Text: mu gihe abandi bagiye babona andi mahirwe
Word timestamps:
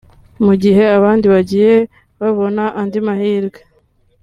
mu 0.45 0.53
gihe 0.63 0.83
abandi 0.97 1.25
bagiye 1.33 1.73
babona 2.21 2.63
andi 2.81 2.99
mahirwe 3.07 3.59